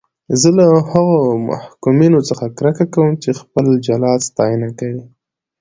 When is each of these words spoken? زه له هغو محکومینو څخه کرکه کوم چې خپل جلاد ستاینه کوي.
زه 0.41 0.49
له 0.57 0.65
هغو 0.91 1.19
محکومینو 1.49 2.19
څخه 2.29 2.45
کرکه 2.57 2.85
کوم 2.93 3.11
چې 3.23 3.37
خپل 3.39 3.65
جلاد 3.85 4.19
ستاینه 4.29 4.69
کوي. 4.79 5.03